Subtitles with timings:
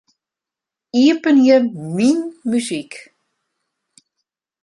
[1.03, 1.55] Iepenje
[1.95, 2.19] Myn
[2.49, 2.93] muzyk.